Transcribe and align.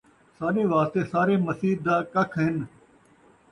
ساݙے 0.37 0.63
واسطے 0.71 1.01
سارے 1.13 1.35
مسیت 1.45 1.79
دا 1.85 1.95
ککھ 2.13 2.35
ہن 2.39 2.55